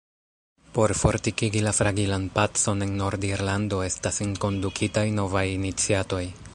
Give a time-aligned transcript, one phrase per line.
[0.77, 6.25] Por fortikigi la fragilan pacon en Nord-Irlando estas enkondukitaj novaj iniciatoj.